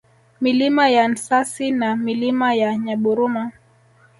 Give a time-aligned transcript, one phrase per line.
[0.41, 3.51] Milima ya Nsasi na Milima ya Nyaburuma